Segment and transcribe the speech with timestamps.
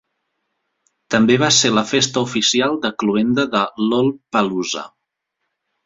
[1.15, 4.93] També va ser la festa oficial de cloenda de Lollpalooza.